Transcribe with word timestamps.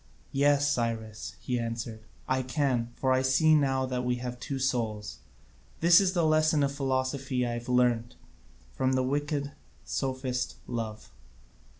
"Yes, 0.31 0.71
Cyrus," 0.71 1.35
he 1.41 1.59
answered, 1.59 2.01
"I 2.27 2.41
can; 2.41 2.89
for 2.95 3.11
I 3.13 3.21
see 3.21 3.53
now 3.53 3.85
that 3.85 4.03
we 4.03 4.15
have 4.15 4.39
two 4.39 4.57
souls. 4.57 5.19
This 5.79 6.01
is 6.01 6.13
the 6.13 6.25
lesson 6.25 6.63
of 6.63 6.71
philosophy 6.71 7.43
that 7.43 7.49
I 7.51 7.53
have 7.53 7.69
learnt 7.69 8.15
from 8.73 8.93
the 8.93 9.03
wicked 9.03 9.51
sophist 9.83 10.55
Love. 10.65 11.11